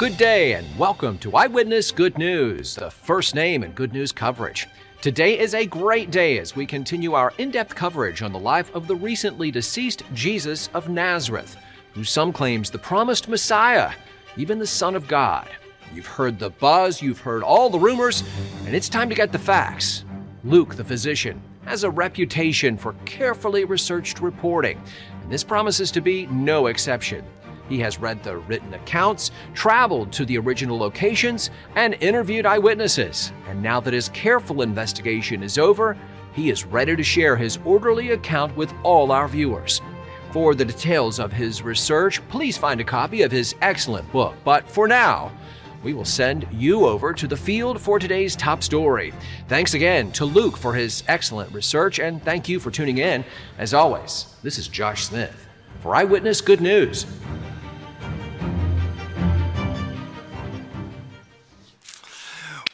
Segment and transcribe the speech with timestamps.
[0.00, 4.66] Good day and welcome to Eyewitness Good News, the first name in good news coverage.
[5.02, 8.74] Today is a great day as we continue our in depth coverage on the life
[8.74, 11.54] of the recently deceased Jesus of Nazareth,
[11.92, 13.92] who some claims the promised Messiah,
[14.38, 15.50] even the Son of God.
[15.92, 18.24] You've heard the buzz, you've heard all the rumors,
[18.64, 20.06] and it's time to get the facts.
[20.44, 24.82] Luke, the physician, has a reputation for carefully researched reporting,
[25.22, 27.22] and this promises to be no exception.
[27.70, 33.32] He has read the written accounts, traveled to the original locations, and interviewed eyewitnesses.
[33.48, 35.96] And now that his careful investigation is over,
[36.34, 39.80] he is ready to share his orderly account with all our viewers.
[40.32, 44.34] For the details of his research, please find a copy of his excellent book.
[44.44, 45.30] But for now,
[45.84, 49.12] we will send you over to the field for today's top story.
[49.48, 53.24] Thanks again to Luke for his excellent research, and thank you for tuning in.
[53.58, 55.46] As always, this is Josh Smith
[55.80, 57.06] for Eyewitness Good News.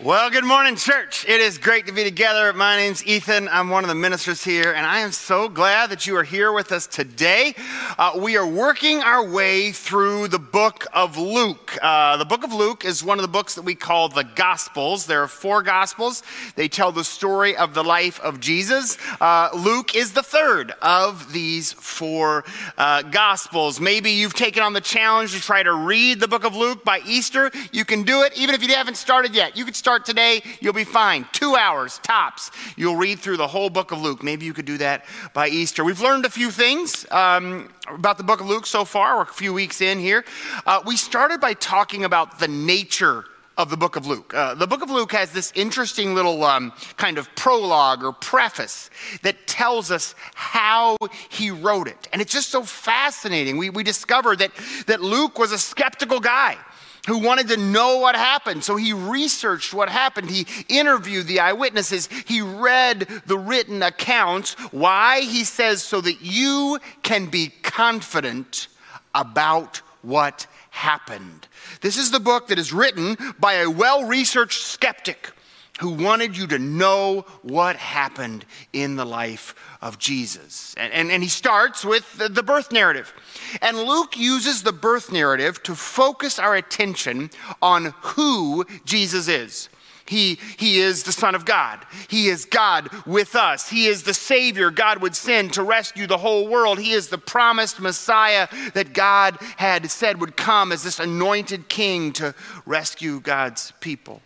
[0.06, 1.28] Well, good morning, church.
[1.28, 2.52] It is great to be together.
[2.52, 3.48] My name's Ethan.
[3.48, 6.52] I'm one of the ministers here, and I am so glad that you are here
[6.52, 7.56] with us today.
[7.98, 11.76] Uh, we are working our way through the book of Luke.
[11.82, 15.06] Uh, the book of Luke is one of the books that we call the Gospels.
[15.06, 16.22] There are four Gospels.
[16.54, 18.98] They tell the story of the life of Jesus.
[19.20, 22.44] Uh, Luke is the third of these four
[22.78, 23.80] uh, Gospels.
[23.80, 27.00] Maybe you've taken on the challenge to try to read the book of Luke by
[27.04, 27.50] Easter.
[27.72, 29.56] You can do it, even if you haven't started yet.
[29.56, 31.26] You can start today, you'll be fine.
[31.32, 32.50] Two hours tops.
[32.76, 34.22] You'll read through the whole book of Luke.
[34.22, 35.84] Maybe you could do that by Easter.
[35.84, 39.16] We've learned a few things um, about the book of Luke so far.
[39.16, 40.24] We're a few weeks in here.
[40.66, 43.24] Uh, we started by talking about the nature
[43.56, 44.34] of the book of Luke.
[44.34, 48.90] Uh, the book of Luke has this interesting little um, kind of prologue or preface
[49.22, 50.96] that tells us how
[51.30, 52.08] he wrote it.
[52.12, 53.56] And it's just so fascinating.
[53.56, 54.50] We, we discovered that,
[54.86, 56.58] that Luke was a skeptical guy
[57.06, 58.64] who wanted to know what happened.
[58.64, 60.30] So he researched what happened.
[60.30, 62.08] He interviewed the eyewitnesses.
[62.26, 64.54] He read the written accounts.
[64.72, 65.20] Why?
[65.20, 68.68] He says, so that you can be confident
[69.14, 71.48] about what happened.
[71.80, 75.32] This is the book that is written by a well researched skeptic
[75.78, 80.74] who wanted you to know what happened in the life of Jesus.
[80.76, 83.12] And, and, and he starts with the, the birth narrative.
[83.60, 89.68] And Luke uses the birth narrative to focus our attention on who Jesus is.
[90.08, 91.84] He, he is the Son of God.
[92.08, 93.68] He is God with us.
[93.68, 96.78] He is the Savior God would send to rescue the whole world.
[96.78, 102.12] He is the promised Messiah that God had said would come as this anointed king
[102.14, 102.34] to
[102.64, 104.22] rescue God's people.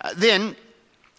[0.00, 0.56] Uh, then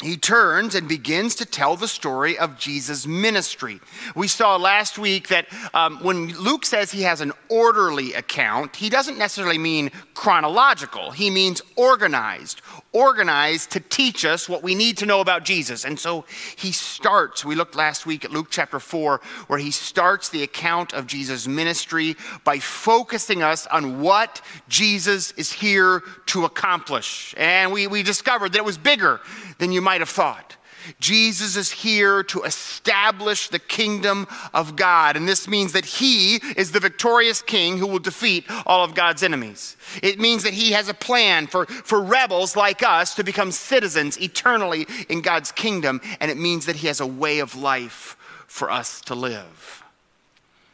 [0.02, 3.80] he turns and begins to tell the story of Jesus' ministry.
[4.16, 8.90] We saw last week that um, when Luke says he has an orderly account, he
[8.90, 12.62] doesn't necessarily mean chronological, he means organized,
[12.94, 15.84] organized to teach us what we need to know about Jesus.
[15.84, 20.30] And so he starts, we looked last week at Luke chapter 4, where he starts
[20.30, 27.34] the account of Jesus' ministry by focusing us on what Jesus is here to accomplish.
[27.38, 29.20] And we, we discovered that it was bigger
[29.58, 30.56] than you might have thought.
[31.00, 35.16] Jesus is here to establish the kingdom of God.
[35.16, 39.24] And this means that he is the victorious king who will defeat all of God's
[39.24, 39.78] enemies.
[40.02, 44.20] It means that he has a plan for, for rebels like us to become citizens
[44.22, 46.02] eternally in God's kingdom.
[46.20, 48.18] And it means that he has a way of life
[48.48, 49.84] for us to live.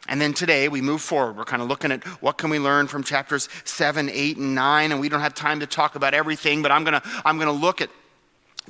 [0.09, 1.37] And then today we move forward.
[1.37, 4.91] We're kind of looking at what can we learn from chapters 7, 8, and 9.
[4.91, 7.47] And we don't have time to talk about everything, but I'm going to I'm going
[7.47, 7.91] to look at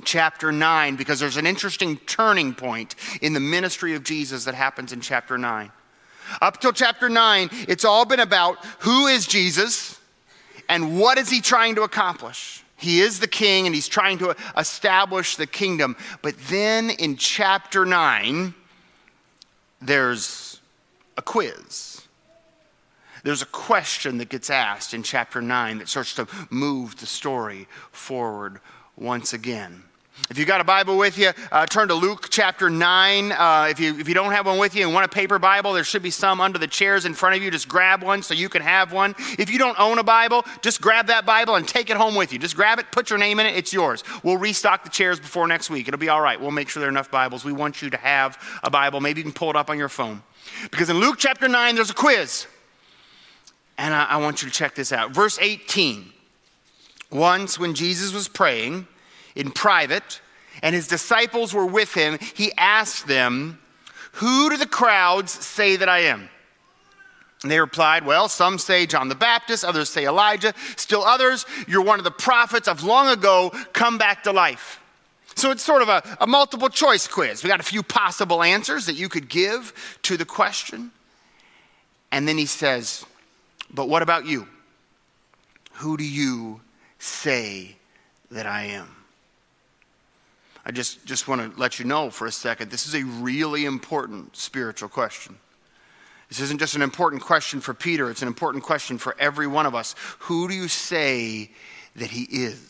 [0.04, 4.92] chapter 9 because there's an interesting turning point in the ministry of Jesus that happens
[4.92, 5.70] in chapter 9.
[6.40, 9.98] Up till chapter 9, it's all been about who is Jesus
[10.68, 12.62] and what is he trying to accomplish.
[12.76, 15.96] He is the king and he's trying to establish the kingdom.
[16.22, 18.54] But then in chapter 9,
[19.82, 20.60] there's
[21.16, 22.02] a quiz.
[23.22, 27.68] There's a question that gets asked in chapter 9 that starts to move the story
[27.92, 28.60] forward
[28.96, 29.82] once again.
[30.28, 33.32] If you got a Bible with you, uh, turn to Luke chapter 9.
[33.32, 35.72] Uh, if, you, if you don't have one with you and want a paper Bible,
[35.72, 37.50] there should be some under the chairs in front of you.
[37.50, 39.14] Just grab one so you can have one.
[39.38, 42.32] If you don't own a Bible, just grab that Bible and take it home with
[42.32, 42.38] you.
[42.38, 44.04] Just grab it, put your name in it, it's yours.
[44.22, 45.88] We'll restock the chairs before next week.
[45.88, 46.40] It'll be all right.
[46.40, 47.44] We'll make sure there are enough Bibles.
[47.44, 49.00] We want you to have a Bible.
[49.00, 50.22] Maybe you can pull it up on your phone.
[50.70, 52.46] Because in Luke chapter 9, there's a quiz.
[53.78, 55.12] And I, I want you to check this out.
[55.12, 56.12] Verse 18.
[57.10, 58.86] Once, when Jesus was praying,
[59.34, 60.20] in private,
[60.62, 63.58] and his disciples were with him, he asked them,
[64.12, 66.28] Who do the crowds say that I am?
[67.42, 71.82] And they replied, Well, some say John the Baptist, others say Elijah, still others, you're
[71.82, 74.80] one of the prophets of long ago come back to life.
[75.36, 77.42] So it's sort of a, a, multiple choice quiz.
[77.42, 79.72] We got a few possible answers that you could give
[80.02, 80.90] to the question.
[82.12, 83.06] And then he says,
[83.72, 84.46] But what about you?
[85.74, 86.60] Who do you
[86.98, 87.76] say
[88.30, 88.99] that I am?
[90.64, 93.64] I just, just want to let you know for a second this is a really
[93.64, 95.38] important spiritual question.
[96.28, 99.66] This isn't just an important question for Peter, it's an important question for every one
[99.66, 99.94] of us.
[100.20, 101.50] Who do you say
[101.96, 102.69] that he is?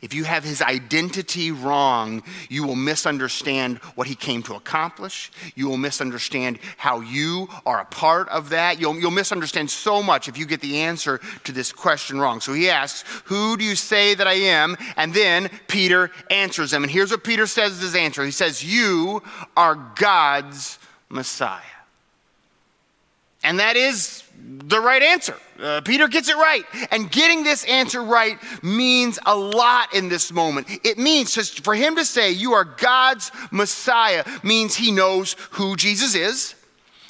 [0.00, 5.30] If you have his identity wrong, you will misunderstand what he came to accomplish.
[5.54, 8.80] You will misunderstand how you are a part of that.
[8.80, 12.40] You'll, you'll, misunderstand so much if you get the answer to this question wrong.
[12.40, 14.76] So he asks, Who do you say that I am?
[14.96, 16.82] And then Peter answers him.
[16.82, 19.22] And here's what Peter says as his answer He says, You
[19.56, 21.60] are God's Messiah.
[23.44, 25.36] And that is the right answer.
[25.60, 26.64] Uh, Peter gets it right.
[26.90, 30.66] And getting this answer right means a lot in this moment.
[30.84, 35.76] It means just for him to say, You are God's Messiah, means he knows who
[35.76, 36.54] Jesus is.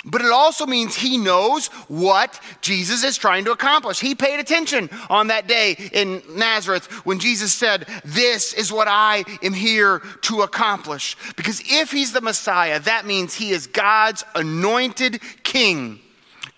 [0.04, 4.00] But it also means he knows what Jesus is trying to accomplish.
[4.00, 9.24] He paid attention on that day in Nazareth when Jesus said, This is what I
[9.42, 11.16] am here to accomplish.
[11.36, 16.00] Because if he's the Messiah, that means he is God's anointed king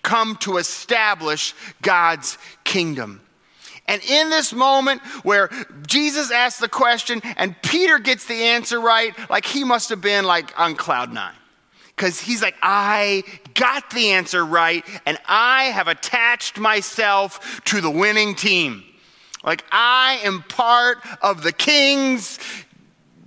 [0.04, 1.52] come to establish
[1.82, 3.20] God's kingdom.
[3.86, 5.50] And in this moment where
[5.86, 10.24] Jesus asks the question and Peter gets the answer right, like he must have been
[10.24, 11.34] like on cloud nine.
[11.96, 13.22] Because he's like, I
[13.54, 18.82] got the answer right, and I have attached myself to the winning team.
[19.44, 22.40] Like, I am part of the king's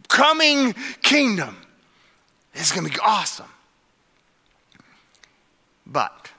[0.09, 1.55] coming kingdom.
[2.55, 3.47] It's going to be awesome.
[5.85, 6.29] But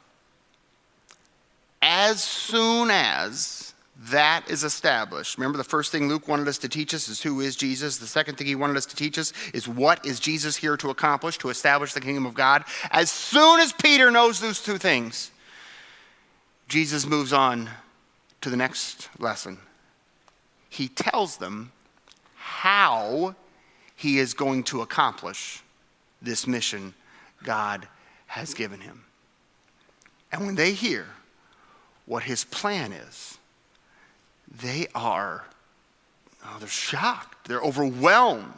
[1.98, 3.74] as soon as
[4.10, 5.36] that is established.
[5.36, 7.98] Remember, the first thing Luke wanted us to teach us is who is Jesus.
[7.98, 10.90] The second thing he wanted us to teach us is what is Jesus here to
[10.90, 12.64] accomplish, to establish the kingdom of God.
[12.92, 15.32] As soon as Peter knows those two things,
[16.68, 17.68] Jesus moves on
[18.42, 19.58] to the next lesson.
[20.68, 21.72] He tells them
[22.36, 23.34] how
[23.96, 25.64] he is going to accomplish
[26.22, 26.94] this mission
[27.42, 27.88] God
[28.28, 29.04] has given him.
[30.30, 31.06] And when they hear
[32.08, 33.38] what his plan is,
[34.60, 35.44] they are,
[36.44, 37.46] oh, they're shocked.
[37.46, 38.52] They're overwhelmed.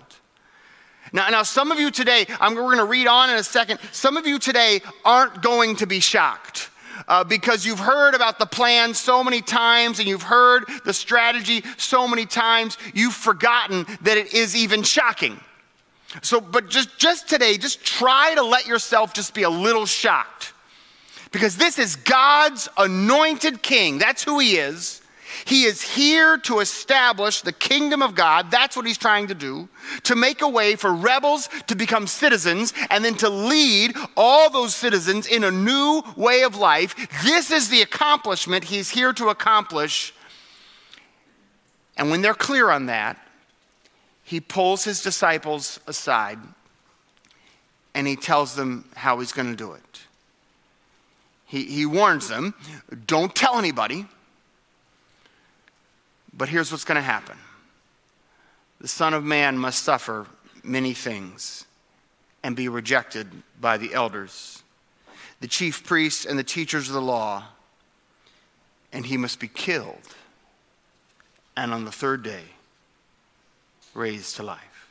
[1.13, 3.81] Now, now, some of you today, I'm, we're going to read on in a second.
[3.91, 6.71] Some of you today aren't going to be shocked.
[7.09, 11.65] Uh, because you've heard about the plan so many times and you've heard the strategy
[11.77, 15.41] so many times, you've forgotten that it is even shocking.
[16.23, 20.53] So, but just, just today, just try to let yourself just be a little shocked.
[21.31, 23.99] Because this is God's anointed king.
[23.99, 25.01] That's who he is.
[25.45, 28.51] He is here to establish the kingdom of God.
[28.51, 29.69] That's what he's trying to do.
[30.05, 34.75] To make a way for rebels to become citizens and then to lead all those
[34.75, 36.97] citizens in a new way of life.
[37.23, 40.13] This is the accomplishment he's here to accomplish.
[41.97, 43.17] And when they're clear on that,
[44.25, 46.39] he pulls his disciples aside
[47.95, 50.01] and he tells them how he's going to do it.
[51.51, 52.55] He, he warns them
[53.07, 54.07] don't tell anybody.
[56.33, 57.37] But here's what's going to happen
[58.81, 60.27] the Son of Man must suffer
[60.63, 61.67] many things
[62.45, 63.27] and be rejected
[63.61, 64.63] by the elders,
[65.41, 67.49] the chief priests, and the teachers of the law,
[68.93, 70.15] and he must be killed,
[71.57, 72.45] and on the third day,
[73.93, 74.89] raised to life.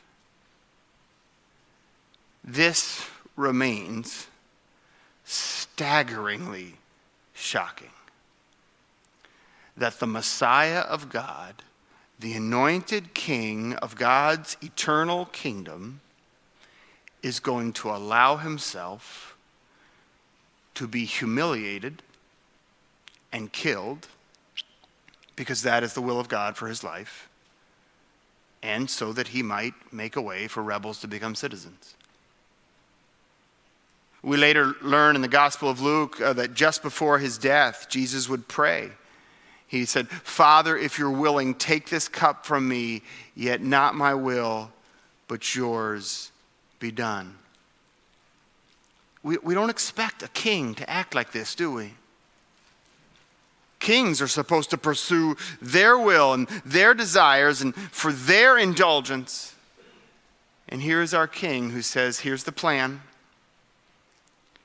[2.44, 4.26] This remains
[5.30, 6.74] staggeringly
[7.32, 7.90] shocking
[9.76, 11.62] that the Messiah of God,
[12.18, 16.00] the anointed king of God's eternal kingdom,
[17.22, 19.36] is going to allow himself
[20.74, 22.02] to be humiliated
[23.32, 24.08] and killed
[25.36, 27.28] because that is the will of God for his life,
[28.62, 31.94] and so that he might make a way for rebels to become citizens.
[34.22, 38.28] We later learn in the Gospel of Luke uh, that just before his death, Jesus
[38.28, 38.90] would pray.
[39.66, 43.02] He said, Father, if you're willing, take this cup from me,
[43.34, 44.70] yet not my will,
[45.28, 46.32] but yours
[46.80, 47.36] be done.
[49.22, 51.92] We, we don't expect a king to act like this, do we?
[53.78, 59.54] Kings are supposed to pursue their will and their desires and for their indulgence.
[60.68, 63.02] And here is our king who says, Here's the plan.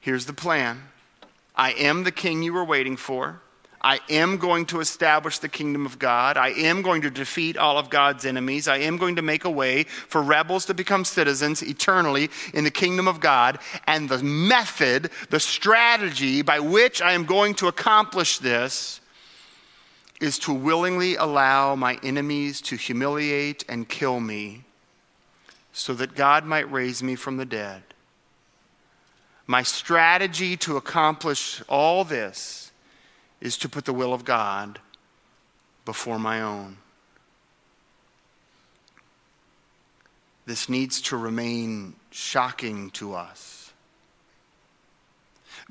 [0.05, 0.83] Here's the plan
[1.55, 3.41] I am the king you were waiting for.
[3.81, 6.37] I am going to establish the kingdom of God.
[6.37, 8.67] I am going to defeat all of God's enemies.
[8.67, 12.69] I am going to make a way for rebels to become citizens eternally in the
[12.69, 13.57] kingdom of God.
[13.87, 19.01] And the method, the strategy by which I am going to accomplish this
[20.21, 24.65] is to willingly allow my enemies to humiliate and kill me
[25.73, 27.81] so that God might raise me from the dead.
[29.47, 32.71] My strategy to accomplish all this
[33.41, 34.79] is to put the will of God
[35.85, 36.77] before my own.
[40.47, 43.71] This needs to remain shocking to us.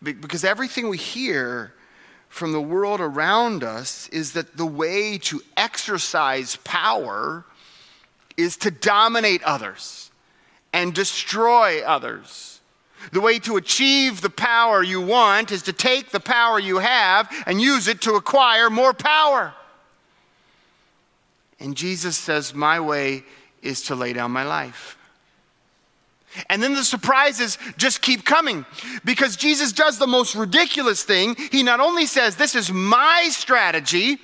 [0.03, 1.73] Because everything we hear
[2.29, 7.45] from the world around us is that the way to exercise power
[8.37, 10.11] is to dominate others
[10.73, 12.54] and destroy others
[13.13, 17.31] the way to achieve the power you want is to take the power you have
[17.47, 19.55] and use it to acquire more power.
[21.61, 23.25] And Jesus says, My way
[23.63, 24.99] is to lay down my life.
[26.51, 28.67] And then the surprises just keep coming
[29.05, 31.37] because Jesus does the most ridiculous thing.
[31.53, 34.19] He not only says, This is my strategy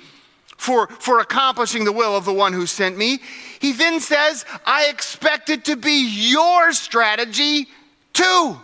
[0.57, 3.19] for, for accomplishing the will of the one who sent me,
[3.59, 7.67] he then says, I expect it to be your strategy
[8.13, 8.59] too.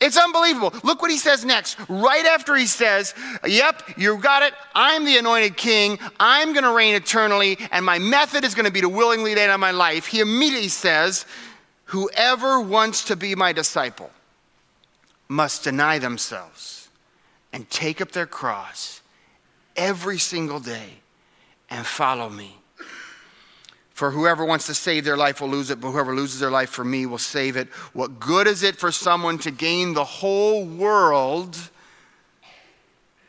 [0.00, 0.74] It's unbelievable.
[0.82, 1.78] Look what he says next.
[1.88, 3.14] Right after he says,
[3.46, 4.52] Yep, you got it.
[4.74, 5.98] I'm the anointed king.
[6.20, 9.46] I'm going to reign eternally, and my method is going to be to willingly lay
[9.46, 10.06] down my life.
[10.06, 11.26] He immediately says,
[11.86, 14.10] Whoever wants to be my disciple
[15.28, 16.88] must deny themselves
[17.52, 19.00] and take up their cross
[19.76, 20.94] every single day
[21.70, 22.56] and follow me.
[23.94, 26.68] For whoever wants to save their life will lose it, but whoever loses their life
[26.68, 27.68] for me will save it.
[27.92, 31.56] What good is it for someone to gain the whole world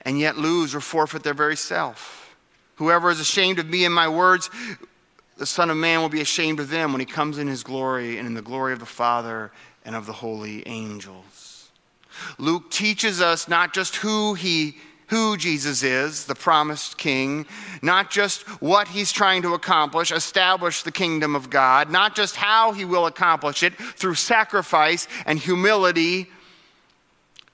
[0.01, 2.35] and yet lose or forfeit their very self?
[2.77, 4.49] Whoever is ashamed of me and my words,
[5.37, 8.17] the Son of Man will be ashamed of them when he comes in his glory
[8.17, 9.51] and in the glory of the Father
[9.85, 11.69] and of the holy angels.
[12.39, 17.45] Luke teaches us not just who he who Jesus is, the promised king,
[17.81, 22.71] not just what he's trying to accomplish, establish the kingdom of God, not just how
[22.71, 26.27] he will accomplish it through sacrifice and humility,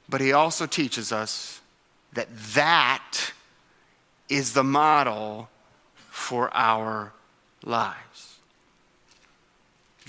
[0.08, 1.62] but he also teaches us
[2.14, 3.32] that that
[4.30, 5.50] is the model
[6.10, 7.12] for our
[7.64, 8.11] lives.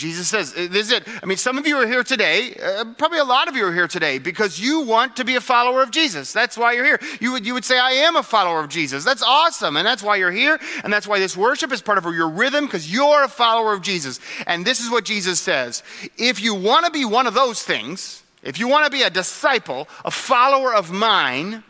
[0.03, 1.07] Jesus says, This is it.
[1.23, 3.73] I mean, some of you are here today, uh, probably a lot of you are
[3.73, 6.33] here today because you want to be a follower of Jesus.
[6.33, 6.99] That's why you're here.
[7.21, 9.05] You would, you would say, I am a follower of Jesus.
[9.05, 9.77] That's awesome.
[9.77, 10.59] And that's why you're here.
[10.83, 13.81] And that's why this worship is part of your rhythm because you're a follower of
[13.81, 14.19] Jesus.
[14.49, 15.85] And this is what Jesus says
[16.19, 19.11] If you want to be one of those things, if you want to be a
[19.11, 21.63] disciple, a follower of mine,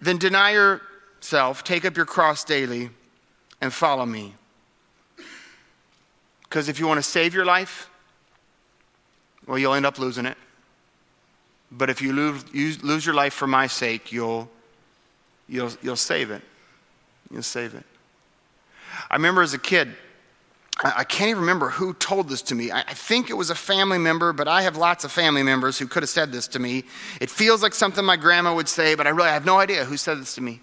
[0.00, 2.88] then deny yourself, take up your cross daily,
[3.60, 4.34] and follow me.
[6.54, 7.90] Because if you want to save your life,
[9.44, 10.38] well, you'll end up losing it.
[11.72, 14.48] But if you lose, you lose your life for my sake, you'll,
[15.48, 16.42] you'll, you'll save it.
[17.28, 17.82] You'll save it.
[19.10, 19.96] I remember as a kid,
[20.80, 22.70] I can't even remember who told this to me.
[22.70, 25.88] I think it was a family member, but I have lots of family members who
[25.88, 26.84] could have said this to me.
[27.20, 29.96] It feels like something my grandma would say, but I really have no idea who
[29.96, 30.60] said this to me.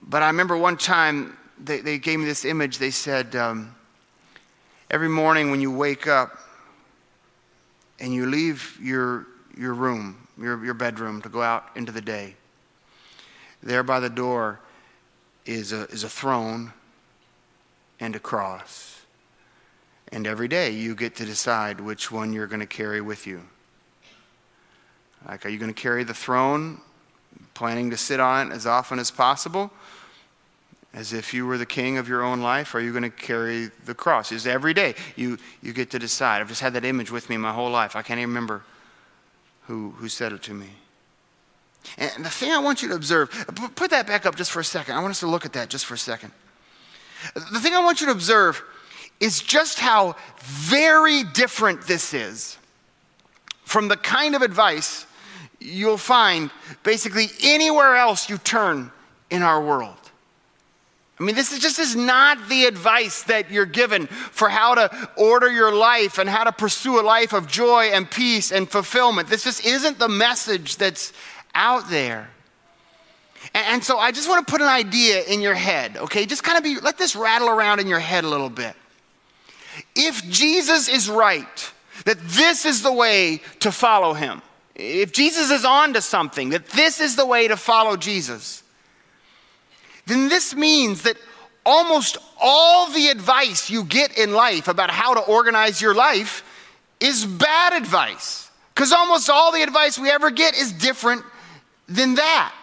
[0.00, 2.78] But I remember one time they, they gave me this image.
[2.78, 3.74] They said, um,
[4.88, 6.38] Every morning when you wake up
[7.98, 9.26] and you leave your,
[9.56, 12.36] your room, your, your bedroom, to go out into the day,
[13.62, 14.60] there by the door
[15.44, 16.72] is a, is a throne
[17.98, 19.00] and a cross.
[20.12, 23.42] And every day you get to decide which one you're going to carry with you.
[25.26, 26.80] Like, are you going to carry the throne,
[27.54, 29.72] planning to sit on it as often as possible?
[30.96, 32.74] As if you were the king of your own life?
[32.74, 34.32] Are you going to carry the cross?
[34.32, 36.40] Is every day you, you get to decide.
[36.40, 37.94] I've just had that image with me my whole life.
[37.94, 38.64] I can't even remember
[39.66, 40.68] who, who said it to me.
[41.98, 43.30] And the thing I want you to observe,
[43.76, 44.94] put that back up just for a second.
[44.96, 46.32] I want us to look at that just for a second.
[47.34, 48.62] The thing I want you to observe
[49.20, 52.56] is just how very different this is
[53.64, 55.06] from the kind of advice
[55.60, 56.50] you'll find
[56.82, 58.90] basically anywhere else you turn
[59.30, 60.05] in our world.
[61.18, 65.10] I mean, this is just is not the advice that you're given for how to
[65.16, 69.28] order your life and how to pursue a life of joy and peace and fulfillment.
[69.28, 71.14] This just isn't the message that's
[71.54, 72.28] out there.
[73.54, 76.26] And, and so I just want to put an idea in your head, okay?
[76.26, 78.74] Just kind of be, let this rattle around in your head a little bit.
[79.94, 81.72] If Jesus is right,
[82.04, 84.42] that this is the way to follow him,
[84.74, 88.62] if Jesus is on to something, that this is the way to follow Jesus,
[90.06, 91.16] then this means that
[91.64, 96.44] almost all the advice you get in life about how to organize your life
[97.00, 98.50] is bad advice.
[98.74, 101.24] Because almost all the advice we ever get is different
[101.88, 102.54] than that.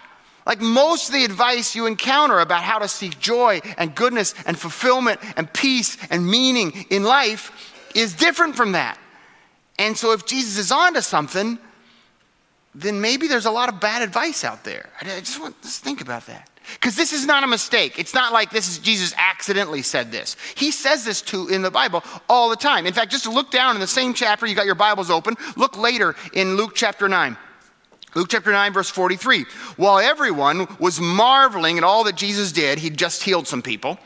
[0.45, 4.57] Like most of the advice you encounter about how to seek joy and goodness and
[4.57, 8.97] fulfillment and peace and meaning in life is different from that.
[9.79, 11.57] And so if Jesus is onto something,
[12.75, 14.89] then maybe there's a lot of bad advice out there.
[15.01, 16.49] I just want to think about that.
[16.73, 17.99] Because this is not a mistake.
[17.99, 20.35] It's not like this is Jesus accidentally said this.
[20.55, 22.85] He says this to in the Bible all the time.
[22.85, 25.35] In fact, just look down in the same chapter, you got your Bibles open.
[25.55, 27.37] Look later in Luke chapter 9.
[28.15, 29.45] Luke chapter 9, verse 43.
[29.75, 33.97] While everyone was marveling at all that Jesus did, he'd just healed some people,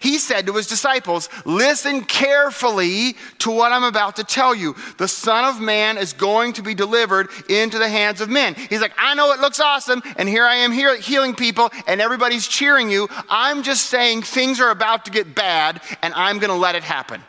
[0.00, 4.76] he said to his disciples, Listen carefully to what I'm about to tell you.
[4.98, 8.54] The Son of Man is going to be delivered into the hands of men.
[8.54, 12.00] He's like, I know it looks awesome, and here I am here healing people, and
[12.00, 13.08] everybody's cheering you.
[13.28, 16.84] I'm just saying things are about to get bad, and I'm going to let it
[16.84, 17.22] happen.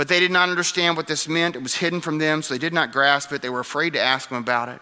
[0.00, 1.56] But they did not understand what this meant.
[1.56, 3.42] It was hidden from them, so they did not grasp it.
[3.42, 4.80] They were afraid to ask him about it.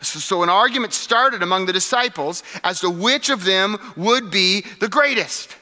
[0.00, 4.64] So, so, an argument started among the disciples as to which of them would be
[4.78, 5.54] the greatest.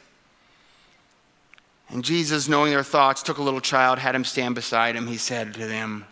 [1.88, 5.08] And Jesus, knowing their thoughts, took a little child, had him stand beside him.
[5.08, 6.04] He said to them,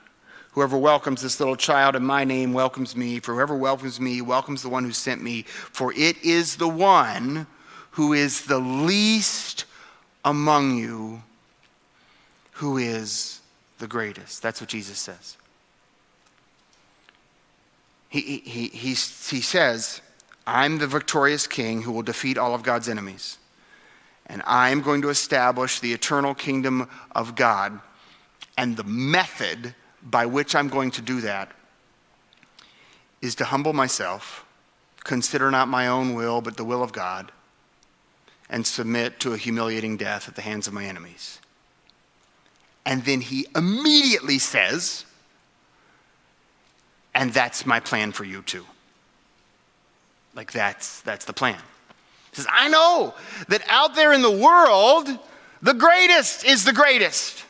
[0.51, 3.21] Whoever welcomes this little child in my name welcomes me.
[3.21, 5.43] For whoever welcomes me welcomes the one who sent me.
[5.43, 7.47] For it is the one
[7.93, 9.67] who is the least
[10.25, 11.23] among you
[12.57, 13.41] who is
[13.79, 14.43] the greatest.
[14.43, 15.37] That's what Jesus says.
[18.09, 20.01] He, he, he, he says,
[20.47, 23.37] I'm the victorious king who will defeat all of God's enemies.
[24.27, 27.79] And I'm going to establish the eternal kingdom of God.
[28.57, 31.53] And the method by which I'm going to do that
[33.21, 34.47] is to humble myself,
[35.05, 37.33] consider not my own will, but the will of God,
[38.49, 41.39] and submit to a humiliating death at the hands of my enemies.
[42.87, 45.05] And then he immediately says,
[47.15, 48.65] and that's my plan for you too.
[50.35, 51.59] Like that's that's the plan.
[52.31, 53.15] He says, I know
[53.49, 55.09] that out there in the world,
[55.63, 57.45] the greatest is the greatest.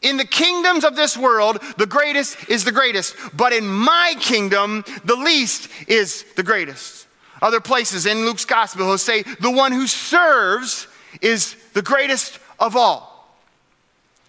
[0.00, 3.14] In the kingdoms of this world, the greatest is the greatest.
[3.34, 7.06] But in my kingdom, the least is the greatest.
[7.42, 10.86] Other places in Luke's gospel, he'll say, the one who serves
[11.20, 13.09] is the greatest of all.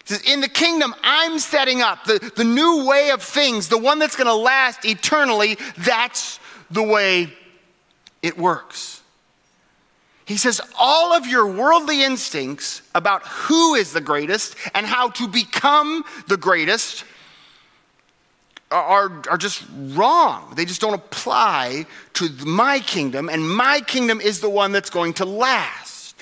[0.04, 3.98] Says, In the kingdom I'm setting up, the, the new way of things, the one
[3.98, 7.32] that's going to last eternally, that's the way
[8.22, 9.02] it works.
[10.24, 15.28] He says, all of your worldly instincts about who is the greatest and how to
[15.28, 17.04] become the greatest
[18.70, 20.54] are, are just wrong.
[20.56, 25.12] They just don't apply to my kingdom, and my kingdom is the one that's going
[25.14, 26.16] to last.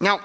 [0.00, 0.20] Now,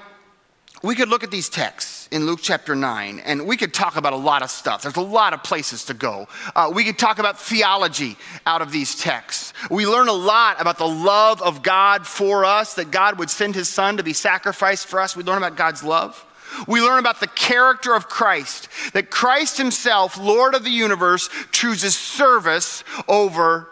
[0.83, 4.13] we could look at these texts in Luke chapter 9, and we could talk about
[4.13, 4.83] a lot of stuff.
[4.83, 6.27] There's a lot of places to go.
[6.55, 9.53] Uh, we could talk about theology out of these texts.
[9.71, 13.55] We learn a lot about the love of God for us, that God would send
[13.55, 15.15] his son to be sacrificed for us.
[15.15, 16.23] We learn about God's love.
[16.67, 21.97] We learn about the character of Christ, that Christ himself, Lord of the universe, chooses
[21.97, 23.69] service over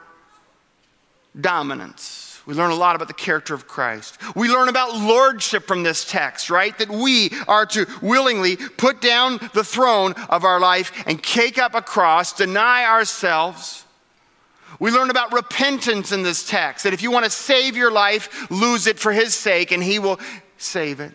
[1.40, 2.25] dominance.
[2.46, 4.18] We learn a lot about the character of Christ.
[4.36, 6.78] We learn about lordship from this text, right?
[6.78, 11.74] That we are to willingly put down the throne of our life and take up
[11.74, 13.84] a cross, deny ourselves.
[14.80, 18.52] We learn about repentance in this text, that if you want to save your life,
[18.52, 20.20] lose it for his sake, and he will
[20.58, 21.14] save it.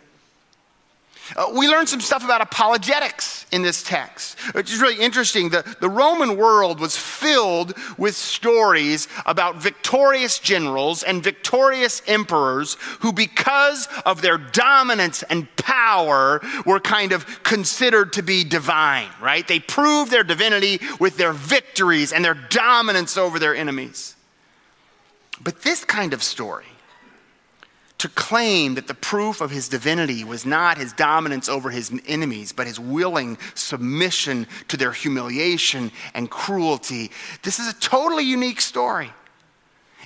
[1.37, 5.49] Uh, we learn some stuff about apologetics in this text, which is really interesting.
[5.49, 13.13] The, the Roman world was filled with stories about victorious generals and victorious emperors who,
[13.13, 19.47] because of their dominance and power, were kind of considered to be divine, right?
[19.47, 24.17] They proved their divinity with their victories and their dominance over their enemies.
[25.43, 26.67] But this kind of story,
[28.01, 32.51] to claim that the proof of his divinity was not his dominance over his enemies,
[32.51, 37.11] but his willing submission to their humiliation and cruelty.
[37.43, 39.13] This is a totally unique story.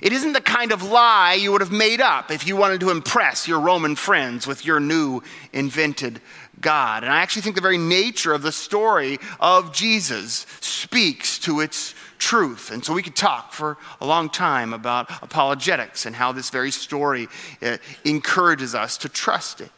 [0.01, 2.89] It isn't the kind of lie you would have made up if you wanted to
[2.89, 6.19] impress your Roman friends with your new invented
[6.59, 7.03] God.
[7.03, 11.95] And I actually think the very nature of the story of Jesus speaks to its
[12.25, 12.71] truth.
[12.71, 16.71] And so we could talk for a long time about apologetics and how this very
[16.71, 17.27] story
[17.61, 19.71] uh, encourages us to trust it.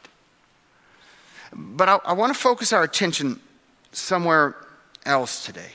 [1.52, 3.42] But I, I want to focus our attention
[3.92, 4.56] somewhere
[5.06, 5.74] else today.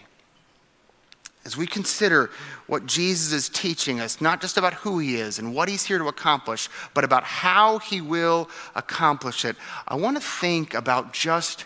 [1.45, 2.31] as we consider
[2.67, 5.99] what Jesus is teaching us, not just about who he is and what he's here
[5.99, 9.57] to accomplish, but about how he will accomplish it,
[9.89, 11.65] I want to think about just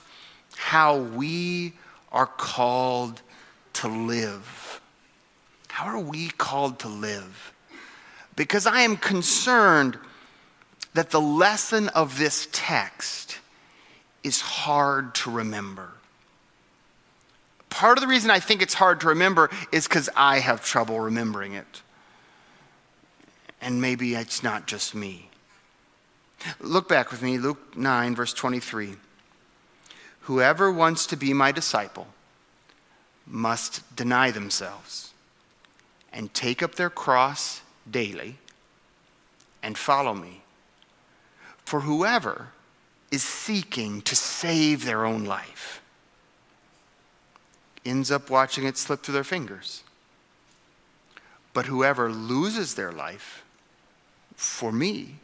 [0.57, 1.75] how we
[2.11, 3.21] are called
[3.75, 4.81] to live.
[5.77, 7.53] How are we called to live?
[8.35, 9.99] Because I am concerned
[10.95, 13.41] that the lesson of this text
[14.25, 15.91] is hard to remember.
[17.69, 20.99] Part of the reason I think it's hard to remember is because I have trouble
[20.99, 21.83] remembering it.
[23.61, 25.29] And maybe it's not just me.
[26.59, 28.95] Look back with me, Luke 9, verse 23.
[30.21, 32.07] Whoever wants to be my disciple
[33.27, 35.13] must deny themselves
[36.13, 38.37] and take up their cross daily
[39.63, 40.43] and follow me.
[41.65, 42.49] For whoever
[43.11, 45.81] is seeking to save their own life
[47.85, 49.83] ends up watching it slip through their fingers.
[51.53, 53.45] But whoever loses their life
[54.35, 55.17] for me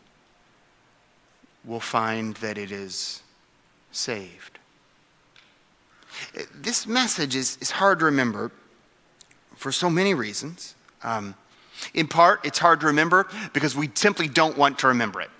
[1.64, 3.23] will find that it is
[3.90, 4.59] saved.
[6.55, 8.51] This message is, is hard to remember
[9.62, 10.75] for so many reasons.
[11.03, 11.35] Um,
[11.94, 15.31] in part, it's hard to remember because we simply don't want to remember it.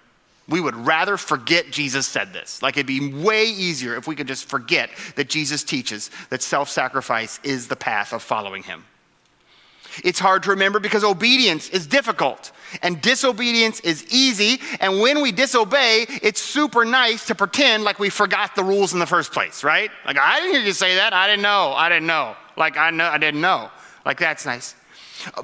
[0.49, 2.63] We would rather forget Jesus said this.
[2.63, 6.69] Like it'd be way easier if we could just forget that Jesus teaches that self
[6.69, 8.85] sacrifice is the path of following him.
[10.05, 12.51] It's hard to remember because obedience is difficult
[12.83, 14.61] and disobedience is easy.
[14.81, 18.99] And when we disobey, it's super nice to pretend like we forgot the rules in
[18.99, 19.91] the first place, right?
[20.07, 21.13] Like, I didn't hear you say that.
[21.13, 21.73] I didn't know.
[21.77, 22.37] I didn't know.
[22.57, 23.71] Like, I, know, I didn't know.
[24.05, 24.75] Like, that's nice.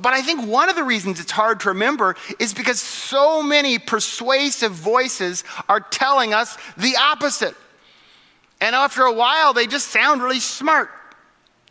[0.00, 3.78] But I think one of the reasons it's hard to remember is because so many
[3.78, 7.54] persuasive voices are telling us the opposite.
[8.60, 10.90] And after a while, they just sound really smart.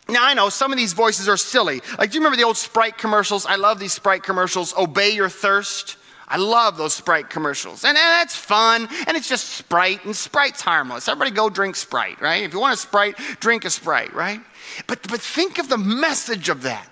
[0.08, 1.82] Now, I know some of these voices are silly.
[1.98, 3.44] Like, do you remember the old Sprite commercials?
[3.44, 4.74] I love these Sprite commercials.
[4.76, 5.98] Obey your thirst.
[6.28, 7.84] I love those Sprite commercials.
[7.84, 8.88] And, that's fun.
[9.06, 11.08] And it's just Sprite, and Sprite's harmless.
[11.08, 12.44] Everybody go drink Sprite, right?
[12.44, 14.40] If you want a Sprite, drink a Sprite, right?
[14.86, 16.88] But, but think of the message of that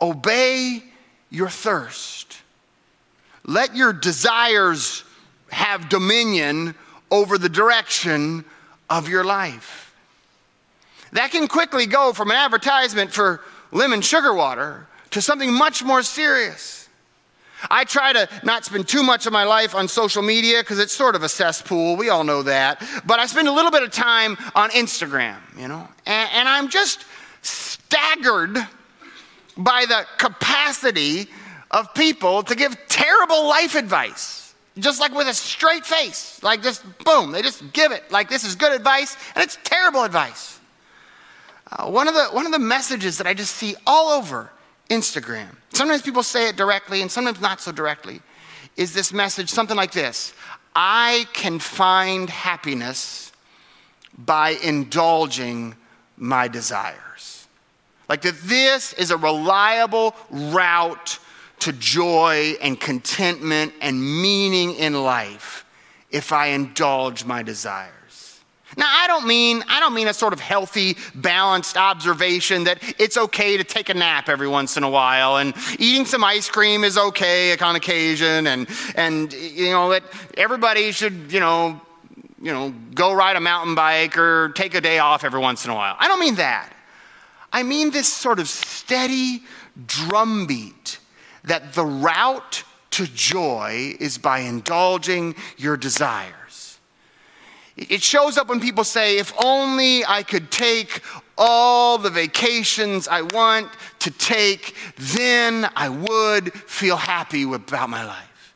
[0.00, 0.82] obey
[1.30, 2.38] your thirst.
[3.44, 5.04] Let your desires
[5.50, 6.74] have dominion
[7.10, 8.44] over the direction
[8.88, 9.94] of your life.
[11.12, 16.02] That can quickly go from an advertisement for lemon sugar water to something much more
[16.02, 16.79] serious.
[17.68, 20.92] I try to not spend too much of my life on social media because it's
[20.92, 21.96] sort of a cesspool.
[21.96, 22.82] We all know that.
[23.04, 26.68] But I spend a little bit of time on Instagram, you know, and, and I'm
[26.68, 27.04] just
[27.42, 28.56] staggered
[29.56, 31.26] by the capacity
[31.70, 34.54] of people to give terrible life advice.
[34.78, 38.44] Just like with a straight face, like just boom, they just give it like this
[38.44, 40.58] is good advice, and it's terrible advice.
[41.70, 44.50] Uh, one, of the, one of the messages that I just see all over
[44.88, 48.20] Instagram, sometimes people say it directly and sometimes not so directly,
[48.76, 50.32] is this message something like this
[50.74, 53.32] I can find happiness
[54.16, 55.74] by indulging
[56.16, 57.46] my desires.
[58.08, 61.18] Like that this is a reliable route
[61.60, 65.64] to joy and contentment and meaning in life
[66.10, 67.99] if I indulge my desires.
[68.76, 73.16] Now, I don't mean I don't mean a sort of healthy, balanced observation that it's
[73.16, 76.84] okay to take a nap every once in a while and eating some ice cream
[76.84, 80.04] is okay on occasion and and you know that
[80.36, 81.80] everybody should, you know,
[82.40, 85.70] you know, go ride a mountain bike or take a day off every once in
[85.70, 85.96] a while.
[85.98, 86.72] I don't mean that.
[87.52, 89.42] I mean this sort of steady
[89.86, 90.98] drumbeat
[91.44, 96.34] that the route to joy is by indulging your desires.
[97.88, 101.00] It shows up when people say, if only I could take
[101.38, 108.54] all the vacations I want to take, then I would feel happy about my life.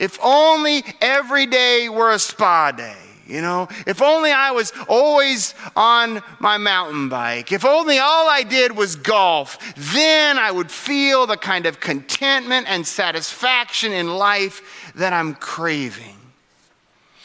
[0.00, 2.96] If only every day were a spa day.
[3.26, 8.42] You know, if only I was always on my mountain bike, if only all I
[8.42, 9.56] did was golf,
[9.94, 16.16] then I would feel the kind of contentment and satisfaction in life that I'm craving.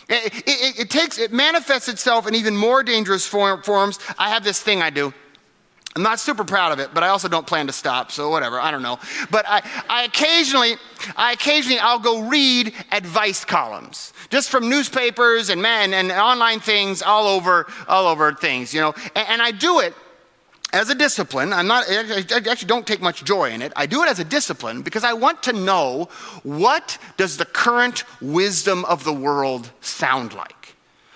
[0.10, 4.00] It, it, it takes, it manifests itself in even more dangerous form, forms.
[4.18, 5.14] I have this thing I do.
[5.96, 8.60] I'm not super proud of it, but I also don't plan to stop, so whatever,
[8.60, 9.00] I don't know.
[9.32, 10.76] But I, I occasionally,
[11.16, 17.02] I occasionally, I'll go read advice columns, just from newspapers and men and online things
[17.02, 18.94] all over, all over things, you know.
[19.16, 19.96] And, and I do it
[20.72, 21.54] as a discipline.
[21.54, 23.74] I'm not, I actually don't take much joy in it.
[23.76, 26.10] I do it as a discipline because I want to know
[26.44, 30.76] what does the current wisdom of the world sound like.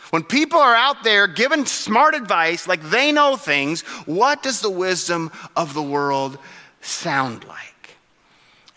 [0.09, 4.69] When people are out there giving smart advice, like they know things, what does the
[4.69, 6.37] wisdom of the world
[6.81, 7.59] sound like?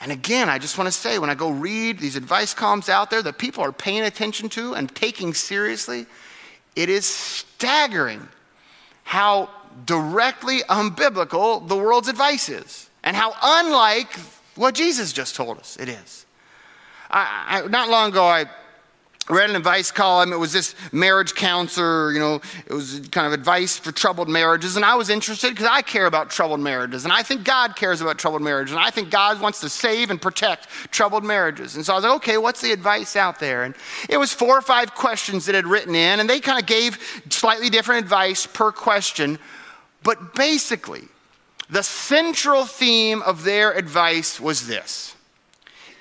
[0.00, 3.10] And again, I just want to say when I go read these advice columns out
[3.10, 6.06] there that people are paying attention to and taking seriously,
[6.74, 8.26] it is staggering
[9.04, 9.50] how
[9.84, 14.18] directly unbiblical the world's advice is and how unlike
[14.54, 16.26] what Jesus just told us it is.
[17.10, 18.46] I, I, not long ago, I
[19.28, 20.32] read an advice column.
[20.32, 24.76] It was this marriage counselor, you know, it was kind of advice for troubled marriages.
[24.76, 27.04] And I was interested because I care about troubled marriages.
[27.04, 28.72] And I think God cares about troubled marriages.
[28.72, 31.76] And I think God wants to save and protect troubled marriages.
[31.76, 33.64] And so I was like, okay, what's the advice out there?
[33.64, 33.74] And
[34.08, 36.20] it was four or five questions that had written in.
[36.20, 39.38] And they kind of gave slightly different advice per question.
[40.06, 41.02] But basically,
[41.68, 45.16] the central theme of their advice was this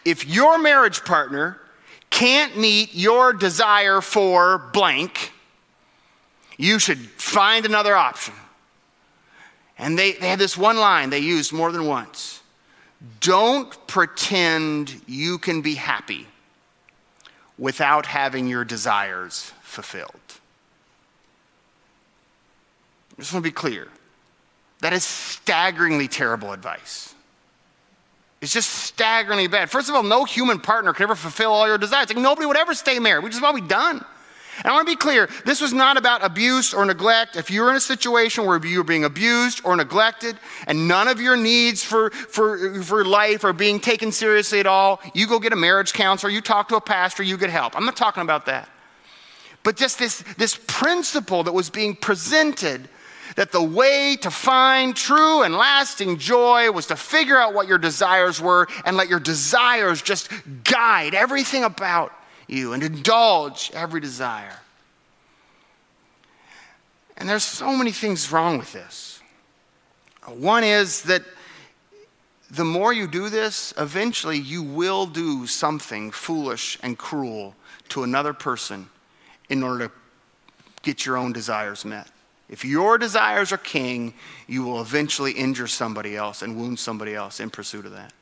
[0.06, 1.60] if your marriage partner
[2.12, 5.34] can't meet your desire for blank,
[6.56, 8.36] you should find another option.
[9.80, 12.42] And they, they had this one line they used more than once
[13.22, 16.28] Don't pretend you can be happy
[17.58, 20.22] without having your desires fulfilled.
[23.18, 23.88] I just want to be clear.
[24.86, 27.16] That is staggeringly terrible advice.
[28.40, 29.72] It's just staggeringly bad.
[29.72, 32.10] First of all, no human partner could ever fulfill all your desires.
[32.10, 33.24] Like nobody would ever stay married.
[33.24, 34.06] We just want to be done.
[34.60, 37.36] And I want to be clear this was not about abuse or neglect.
[37.36, 41.36] If you're in a situation where you're being abused or neglected and none of your
[41.36, 45.56] needs for, for, for life are being taken seriously at all, you go get a
[45.56, 47.76] marriage counselor, you talk to a pastor, you get help.
[47.76, 48.70] I'm not talking about that.
[49.64, 52.88] But just this, this principle that was being presented
[53.36, 57.78] that the way to find true and lasting joy was to figure out what your
[57.78, 60.30] desires were and let your desires just
[60.64, 62.14] guide everything about
[62.48, 64.58] you and indulge every desire.
[67.18, 69.20] And there's so many things wrong with this.
[70.28, 71.24] One is that
[72.52, 77.56] the more you do this, eventually you will do something foolish and cruel
[77.90, 78.90] to another person
[79.50, 79.94] in order to
[80.84, 82.10] get your own desires met.
[82.50, 84.14] If your desires are king,
[84.48, 88.14] you will eventually injure somebody else and wound somebody else in pursuit of that.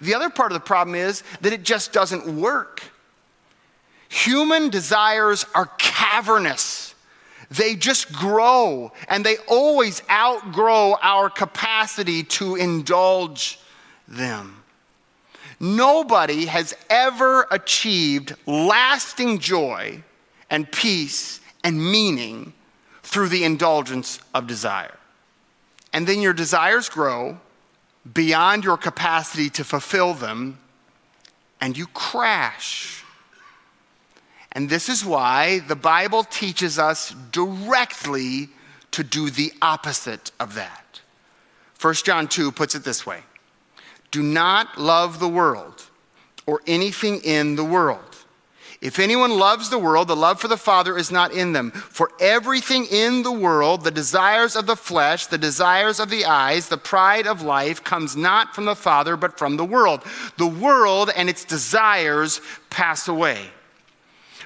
[0.00, 2.82] The other part of the problem is that it just doesn't work.
[4.08, 6.94] Human desires are cavernous.
[7.50, 13.58] They just grow and they always outgrow our capacity to indulge
[14.06, 14.62] them.
[15.60, 20.02] Nobody has ever achieved lasting joy
[20.50, 22.52] and peace and meaning
[23.08, 24.94] through the indulgence of desire.
[25.94, 27.38] And then your desires grow
[28.12, 30.58] beyond your capacity to fulfill them,
[31.58, 33.02] and you crash.
[34.52, 38.50] And this is why the Bible teaches us directly
[38.90, 41.00] to do the opposite of that.
[41.80, 43.22] 1 John 2 puts it this way
[44.10, 45.82] Do not love the world
[46.44, 48.17] or anything in the world.
[48.80, 51.72] If anyone loves the world, the love for the Father is not in them.
[51.72, 56.68] For everything in the world, the desires of the flesh, the desires of the eyes,
[56.68, 60.04] the pride of life, comes not from the Father, but from the world.
[60.36, 63.50] The world and its desires pass away.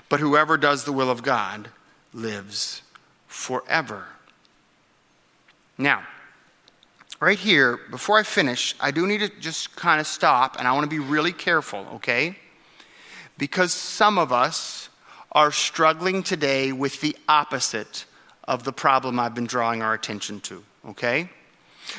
[0.09, 1.69] But whoever does the will of God
[2.15, 2.83] lives
[3.27, 4.07] forever.
[5.77, 6.05] Now,
[7.21, 10.73] right here, before I finish, I do need to just kind of stop and I
[10.73, 12.39] want to be really careful, okay?
[13.39, 14.89] Because some of us
[15.33, 18.05] are struggling today with the opposite
[18.45, 21.31] of the problem I've been drawing our attention to, okay?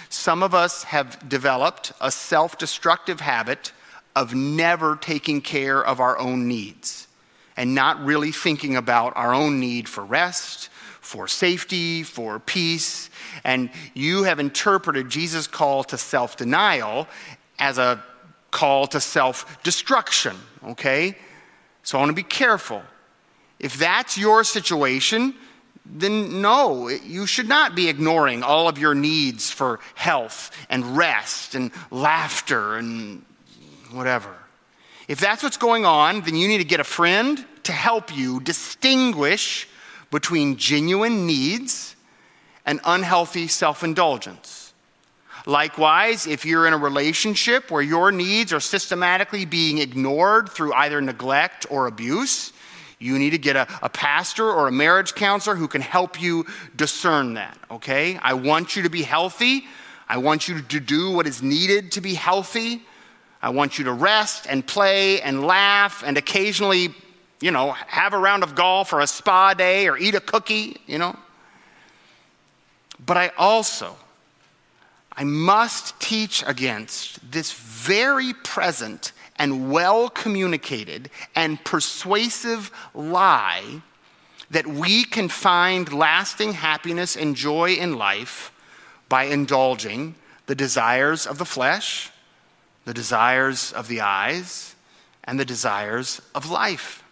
[0.09, 3.71] Some of us have developed a self destructive habit
[4.15, 7.07] of never taking care of our own needs
[7.57, 10.69] and not really thinking about our own need for rest,
[11.01, 13.09] for safety, for peace.
[13.43, 17.07] And you have interpreted Jesus' call to self denial
[17.59, 18.03] as a
[18.53, 21.17] call to self destruction, okay?
[21.83, 22.81] So I want to be careful.
[23.59, 25.33] If that's your situation,
[25.85, 31.55] then no, you should not be ignoring all of your needs for health and rest
[31.55, 33.25] and laughter and
[33.91, 34.33] whatever.
[35.09, 38.39] If that's what's going on, then you need to get a friend to help you
[38.39, 39.67] distinguish
[40.09, 41.95] between genuine needs
[42.65, 44.62] and unhealthy self indulgence.
[45.45, 51.01] Likewise, if you're in a relationship where your needs are systematically being ignored through either
[51.01, 52.53] neglect or abuse,
[52.99, 56.45] you need to get a, a, pastor or a marriage counselor who can help you
[56.77, 58.17] discern that, okay?
[58.21, 59.65] I want you to be healthy.
[60.07, 62.81] I want you to do what is needed to be healthy.
[63.41, 66.95] I want you to rest and play and laugh and occasionally,
[67.41, 70.77] you know, have a round of golf or a spa day or eat a cookie,
[70.87, 71.17] you know.
[73.05, 73.97] But I also
[75.15, 83.81] I must teach against this very present and well communicated and persuasive lie
[84.49, 88.51] that we can find lasting happiness and joy in life
[89.09, 92.11] by indulging the desires of the flesh,
[92.85, 94.75] the desires of the eyes,
[95.23, 97.03] and the desires of life.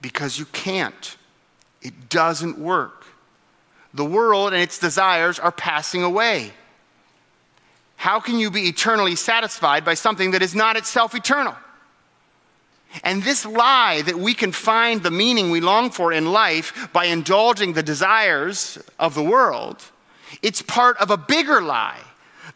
[0.00, 1.16] Because you can't,
[1.80, 3.04] it doesn't work.
[3.94, 6.52] The world and its desires are passing away.
[8.02, 11.54] How can you be eternally satisfied by something that is not itself eternal?
[13.04, 17.04] And this lie that we can find the meaning we long for in life by
[17.04, 19.80] indulging the desires of the world,
[20.42, 22.00] it's part of a bigger lie.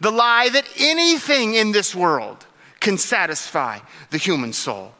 [0.00, 2.44] The lie that anything in this world
[2.80, 3.78] can satisfy
[4.10, 4.95] the human soul.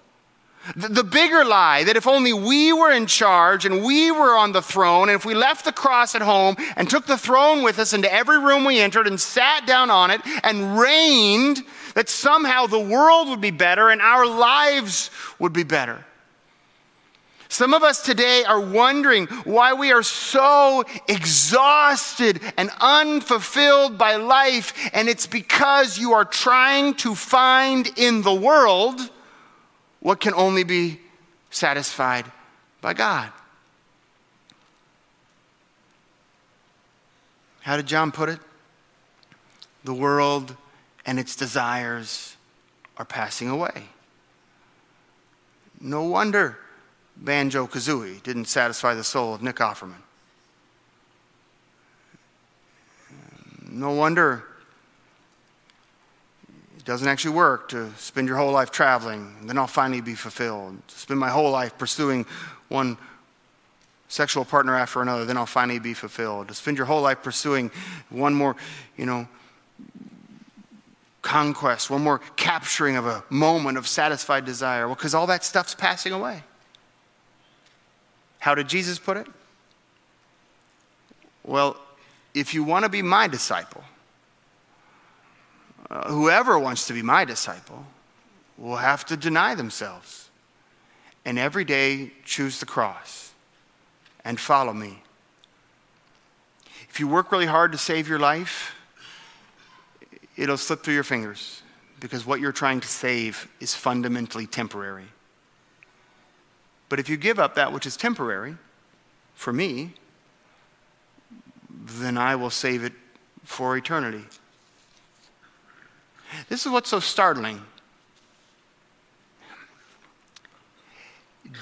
[0.75, 4.63] The bigger lie that if only we were in charge and we were on the
[4.63, 7.93] throne, and if we left the cross at home and took the throne with us
[7.93, 11.63] into every room we entered and sat down on it and reigned,
[11.95, 16.05] that somehow the world would be better and our lives would be better.
[17.49, 24.91] Some of us today are wondering why we are so exhausted and unfulfilled by life,
[24.93, 29.11] and it's because you are trying to find in the world
[30.07, 31.01] what can only be
[31.51, 32.31] satisfied
[32.81, 33.29] by God.
[37.63, 38.39] How did John put it?
[39.83, 40.55] The world
[41.07, 42.37] and its desires
[42.97, 43.89] are passing away.
[45.81, 46.57] No wonder
[47.17, 50.05] Banjo Kazooie didn't satisfy the soul of Nick Offerman.
[53.69, 54.45] No wonder
[56.87, 60.79] doesn't actually work to spend your whole life traveling, and then I'll finally be fulfilled.
[60.87, 62.25] To spend my whole life pursuing
[62.69, 62.97] one
[64.09, 66.47] sexual partner after another, then I'll finally be fulfilled.
[66.49, 67.73] To spend your whole life pursuing
[68.09, 68.55] one more,
[68.97, 69.27] you know,
[71.23, 74.87] conquest, one more capturing of a moment of satisfied desire.
[74.87, 76.45] Well, because all that stuff's passing away.
[78.39, 79.27] How did Jesus put it?
[81.43, 81.77] Well,
[82.33, 83.83] if you want to be my disciple,
[85.97, 87.87] uh, whoever wants to be my disciple
[88.59, 90.29] will have to deny themselves
[91.25, 93.33] and every day choose the cross
[94.23, 95.03] and follow me.
[96.91, 98.75] If you work really hard to save your life,
[100.37, 101.63] it'll slip through your fingers
[101.99, 105.09] because what you're trying to save is fundamentally temporary.
[106.91, 108.57] But if you give up that which is temporary
[109.35, 109.95] for me,
[111.71, 112.93] then I will save it
[113.45, 114.25] for eternity.
[116.49, 117.63] This is what's so startling.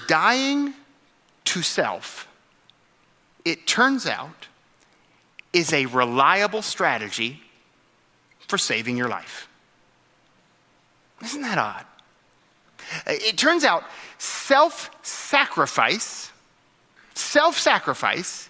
[0.07, 0.73] Dying
[1.45, 2.27] to self,
[3.43, 4.47] it turns out,
[5.53, 7.41] is a reliable strategy
[8.47, 9.47] for saving your life.
[11.23, 11.85] Isn't that odd?
[13.07, 13.83] It turns out
[14.17, 16.31] self sacrifice,
[17.13, 18.49] self sacrifice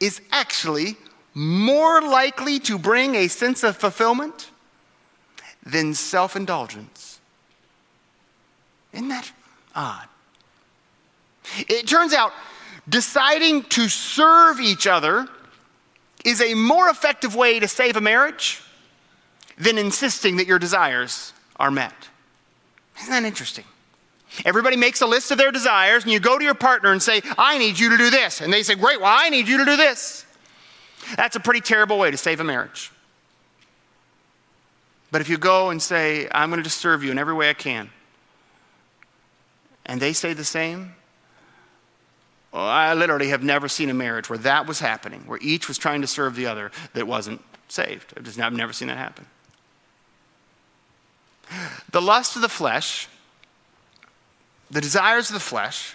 [0.00, 0.96] is actually
[1.34, 4.50] more likely to bring a sense of fulfillment
[5.64, 7.20] than self indulgence.
[8.92, 9.32] Isn't that
[9.74, 10.08] odd?
[11.56, 12.32] It turns out
[12.88, 15.26] deciding to serve each other
[16.24, 18.62] is a more effective way to save a marriage
[19.58, 21.94] than insisting that your desires are met.
[23.00, 23.64] Isn't that interesting?
[24.44, 27.20] Everybody makes a list of their desires, and you go to your partner and say,
[27.36, 28.40] I need you to do this.
[28.40, 30.24] And they say, Great, well, I need you to do this.
[31.16, 32.91] That's a pretty terrible way to save a marriage.
[35.12, 37.50] But if you go and say, I'm going to just serve you in every way
[37.50, 37.90] I can,
[39.84, 40.94] and they say the same,
[42.50, 45.76] well, I literally have never seen a marriage where that was happening, where each was
[45.76, 48.14] trying to serve the other that wasn't saved.
[48.16, 49.26] I've, just, I've never seen that happen.
[51.90, 53.06] The lust of the flesh,
[54.70, 55.94] the desires of the flesh,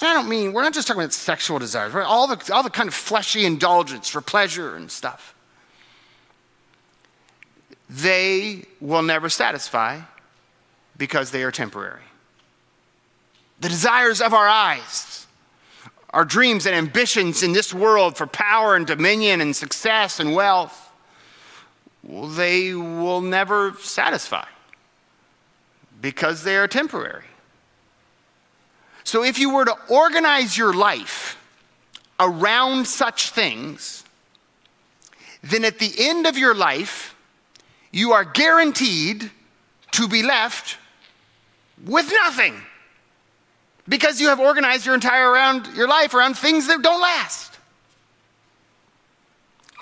[0.00, 2.06] and I don't mean, we're not just talking about sexual desires, right?
[2.06, 5.33] All the, all the kind of fleshy indulgence for pleasure and stuff
[7.88, 10.00] they will never satisfy
[10.96, 12.00] because they are temporary.
[13.60, 15.26] The desires of our eyes,
[16.10, 20.92] our dreams and ambitions in this world for power and dominion and success and wealth,
[22.02, 24.46] well, they will never satisfy
[26.00, 27.24] because they are temporary.
[29.04, 31.38] So, if you were to organize your life
[32.20, 34.04] around such things,
[35.42, 37.13] then at the end of your life,
[37.94, 39.30] you are guaranteed
[39.92, 40.76] to be left
[41.86, 42.54] with nothing
[43.88, 47.54] because you have organized your entire around your life around things that don't last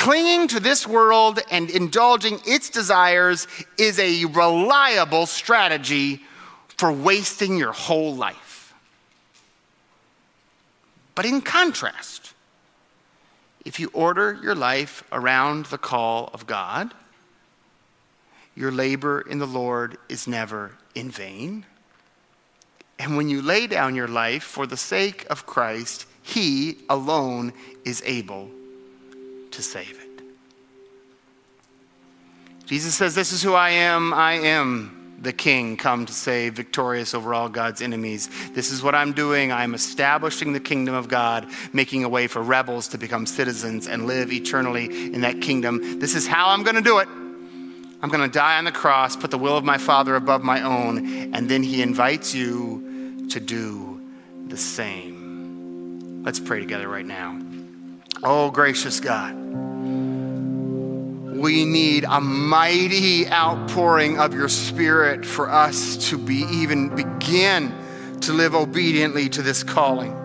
[0.02, 3.46] Clinging to this world and indulging its desires
[3.78, 6.20] is a reliable strategy
[6.76, 8.74] for wasting your whole life.
[11.14, 12.34] But in contrast,
[13.64, 16.92] if you order your life around the call of God,
[18.54, 21.64] your labor in the Lord is never in vain.
[22.98, 27.52] And when you lay down your life for the sake of Christ, He alone
[27.84, 28.50] is able
[29.50, 30.22] to save it.
[32.66, 34.14] Jesus says, This is who I am.
[34.14, 38.28] I am the king come to save, victorious over all God's enemies.
[38.52, 39.52] This is what I'm doing.
[39.52, 44.06] I'm establishing the kingdom of God, making a way for rebels to become citizens and
[44.06, 46.00] live eternally in that kingdom.
[46.00, 47.08] This is how I'm going to do it.
[48.02, 50.62] I'm going to die on the cross, put the will of my Father above my
[50.62, 54.00] own, and then he invites you to do
[54.48, 56.22] the same.
[56.24, 57.40] Let's pray together right now.
[58.22, 59.42] Oh, gracious God
[61.42, 67.74] we need a mighty outpouring of your spirit for us to be even begin
[68.20, 70.21] to live obediently to this calling.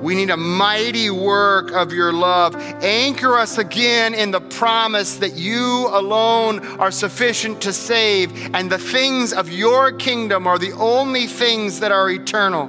[0.00, 2.54] We need a mighty work of your love.
[2.82, 8.78] Anchor us again in the promise that you alone are sufficient to save, and the
[8.78, 12.64] things of your kingdom are the only things that are eternal.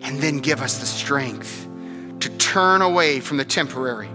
[0.00, 1.66] And then give us the strength
[2.20, 4.08] to turn away from the temporary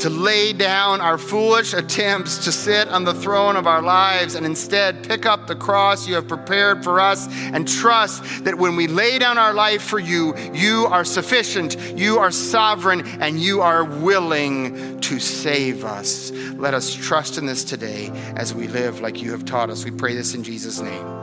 [0.00, 4.46] to lay down our foolish attempts to sit on the throne of our lives and
[4.46, 8.86] instead pick up the cross you have prepared for us and trust that when we
[8.86, 13.84] lay down our life for you, you are sufficient, you are sovereign, and you are
[13.84, 16.30] willing to save us.
[16.30, 19.84] Let us trust in this today as we live like you have taught us.
[19.84, 21.20] We pray this in Jesus' name.